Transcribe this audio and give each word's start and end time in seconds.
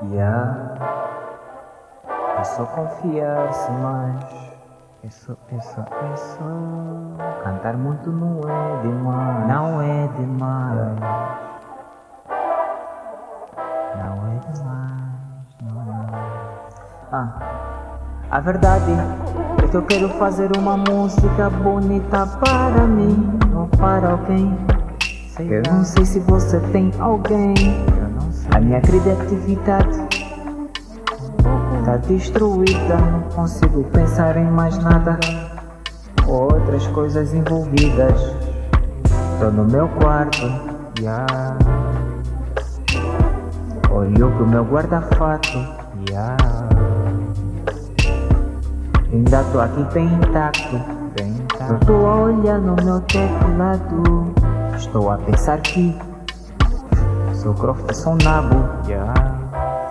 Yeah. 0.00 0.74
É 2.38 2.44
só 2.44 2.64
confiar-se 2.66 3.70
mais. 3.72 4.24
Isso, 5.02 5.36
isso, 5.50 5.84
isso. 6.14 6.38
Cantar 7.42 7.76
muito 7.76 8.12
não 8.12 8.40
é 8.48 8.82
demais. 8.82 9.48
Não 9.48 9.82
é 9.82 10.08
demais. 10.16 10.98
Não 13.96 14.26
é 14.28 14.38
demais. 14.52 15.02
Não 15.62 15.80
é. 15.80 16.08
Ah, 17.10 17.32
a 18.30 18.40
verdade 18.40 18.92
é 19.64 19.66
que 19.66 19.76
eu 19.76 19.82
quero 19.82 20.08
fazer 20.10 20.56
uma 20.56 20.76
música 20.76 21.50
bonita 21.50 22.24
para 22.38 22.86
mim 22.86 23.36
ou 23.52 23.66
para 23.66 24.12
alguém. 24.12 24.56
Eu 25.40 25.62
não 25.72 25.84
sei 25.84 26.04
se 26.04 26.20
você 26.20 26.60
tem 26.70 26.92
alguém. 27.00 27.54
A 28.54 28.60
minha 28.60 28.80
criatividade 28.80 29.98
tá 31.84 31.96
destruída, 31.96 32.96
não 32.96 33.22
consigo 33.34 33.84
pensar 33.84 34.36
em 34.36 34.50
mais 34.50 34.76
nada. 34.78 35.18
Outras 36.26 36.86
coisas 36.88 37.32
envolvidas. 37.32 38.20
Tô 39.38 39.50
no 39.50 39.64
meu 39.64 39.88
quarto, 39.88 40.46
yeah. 40.98 41.56
Olho 43.90 44.30
pro 44.32 44.46
meu 44.46 44.64
guarda-fato, 44.64 45.58
yeah. 46.10 46.36
Ainda 49.12 49.42
tô 49.44 49.60
aqui 49.60 49.82
bem 49.94 50.06
intacto, 50.06 50.76
bem 51.16 51.30
intacto. 51.30 51.86
Tô 51.86 52.26
no 52.58 52.76
meu 52.84 53.00
teclado. 53.02 54.34
Estou 54.76 55.10
a 55.10 55.16
pensar 55.18 55.60
que 55.60 55.96
sou 57.38 57.54
professor 57.54 58.16
nabo, 58.24 58.56
yeah. 58.88 59.14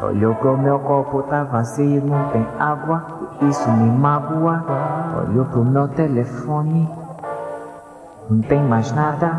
Olho 0.00 0.34
pro 0.36 0.56
meu 0.56 0.78
copo, 0.78 1.22
tá 1.22 1.42
vazio, 1.44 2.02
não 2.04 2.28
tem 2.28 2.46
água, 2.58 3.04
isso 3.48 3.68
me 3.70 3.90
magoa. 3.90 4.64
Olho 5.18 5.44
pro 5.46 5.64
meu 5.64 5.88
telefone, 5.88 6.88
não 8.30 8.40
tem 8.42 8.62
mais 8.62 8.92
nada. 8.92 9.36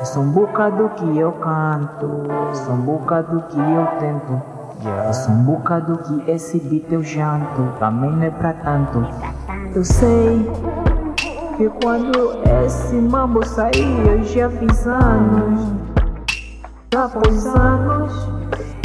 É 0.00 0.04
só 0.04 0.20
um 0.20 0.30
bocado 0.30 0.88
que 0.96 1.18
eu 1.18 1.32
canto, 1.32 2.26
é 2.50 2.54
só 2.54 2.72
um 2.72 2.80
bocado 2.80 3.42
que 3.48 3.58
eu 3.58 3.86
tento. 4.00 4.42
É 5.08 5.12
só 5.12 5.30
um 5.30 5.42
bocado 5.42 5.98
que 5.98 6.30
esse 6.30 6.58
beat 6.58 6.90
eu 6.90 7.02
janto, 7.02 7.72
também 7.78 8.10
não 8.10 8.22
é 8.22 8.30
pra 8.30 8.52
tanto. 8.52 9.04
Eu 9.74 9.84
sei 9.84 10.50
que 11.56 11.68
quando 11.82 12.38
esse 12.64 12.94
mambo 12.94 13.44
sair, 13.44 14.06
eu 14.06 14.22
já 14.22 14.48
fiz 14.48 14.86
anos, 14.86 15.87
já 16.92 17.04
anos. 17.04 18.12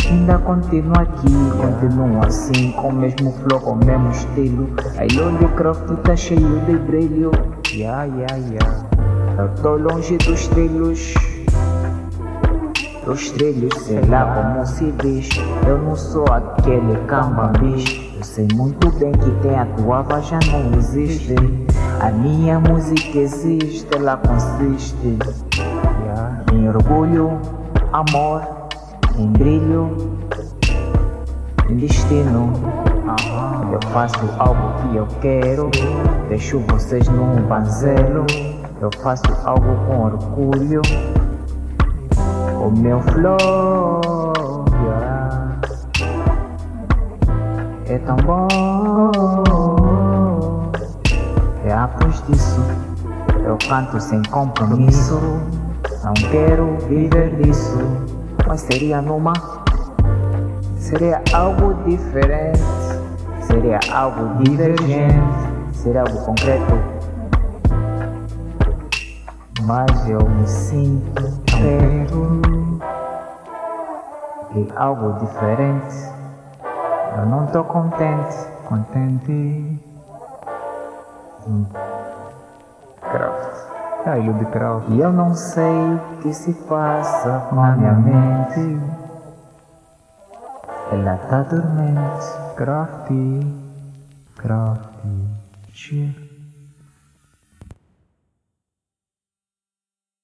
Ainda 0.10 0.38
continuo 0.40 0.94
aqui, 1.00 1.32
continuo 1.58 2.26
assim, 2.26 2.72
com 2.74 2.90
o 2.90 2.94
mesmo 2.94 3.32
flow, 3.32 3.60
com 3.62 3.72
o 3.72 3.76
mesmo 3.78 4.12
estilo. 4.12 4.70
Aí 4.98 5.08
onde 5.22 5.48
Croft 5.56 5.88
tá 6.04 6.16
cheio 6.16 6.60
de 6.66 6.76
brilho. 6.76 7.32
Yeah, 7.70 8.04
yeah, 8.04 8.36
yeah. 8.36 8.86
Eu 9.38 9.50
tô 9.62 9.78
longe 9.78 10.18
dos 10.18 10.48
trilhos. 10.50 11.14
Dos 13.06 13.32
trilhos, 13.32 13.74
sei 13.84 14.02
lá 14.06 14.26
como 14.36 14.66
se 14.66 14.92
diz. 15.02 15.30
Eu 15.66 15.78
não 15.78 15.96
sou 15.96 16.26
aquele 16.32 16.98
cambambis. 17.08 17.86
Eu 18.18 18.24
sei 18.24 18.48
muito 18.54 18.92
bem 19.00 19.14
que 19.14 19.32
quem 19.42 19.58
atuava 19.58 20.22
já 20.22 20.40
não 20.52 20.78
existe. 20.78 21.36
A 22.02 22.12
minha 22.12 22.60
música 22.60 23.18
existe, 23.18 23.88
ela 23.96 24.18
consiste 24.18 25.18
em 26.54 26.70
orgulho, 26.70 27.40
amor 27.94 28.42
em 29.18 29.28
brilho, 29.28 30.18
em 31.70 31.78
destino. 31.78 32.52
Eu 33.72 33.80
faço 33.92 34.18
algo 34.40 34.74
que 34.82 34.96
eu 34.96 35.08
quero, 35.22 35.70
deixo 36.28 36.60
vocês 36.60 37.08
num 37.08 37.42
banzelo. 37.44 38.26
Eu 38.82 38.90
faço 39.02 39.24
algo 39.46 39.76
com 39.86 40.06
orgulho, 40.06 40.82
o 42.60 42.72
meu 42.72 43.00
yeah. 44.84 45.60
é 47.86 47.98
tão 48.00 48.18
bom. 48.18 48.48
É 51.64 51.74
após 51.74 52.22
disso, 52.28 52.62
eu 53.46 53.58
canto 53.70 54.02
sem 54.02 54.22
compromisso. 54.24 55.20
Não 56.04 56.14
quero 56.32 56.78
viver 56.88 57.36
disso 57.42 57.78
mas 58.48 58.62
seria 58.62 59.02
numa. 59.02 59.34
Seria 60.78 61.22
algo 61.34 61.74
diferente, 61.86 62.60
seria 63.42 63.80
algo 63.92 64.44
divergente, 64.44 65.74
seria 65.74 66.02
algo 66.02 66.26
concreto. 66.26 66.74
Mas 69.62 70.10
eu 70.10 70.20
me 70.30 70.48
sinto 70.48 71.24
perto 71.46 72.42
de 74.54 74.68
algo 74.76 75.14
diferente. 75.26 76.14
Eu 77.18 77.26
não 77.28 77.48
tô 77.48 77.64
contente, 77.64 78.36
contente. 78.68 79.80
Hum. 81.48 81.93
De. 84.04 84.94
E 84.94 85.00
eu 85.00 85.14
não 85.14 85.34
sei 85.34 85.64
o 85.64 86.18
que 86.22 86.34
se 86.34 86.54
passa 86.68 87.48
na 87.54 87.72
minha 87.78 87.94
mente. 87.94 88.82
Ela 90.92 91.16
tá 91.30 91.42
dormente. 91.44 92.56
Crafty. 92.58 93.48
Crafty. 94.36 95.28
Cheer. 95.72 96.23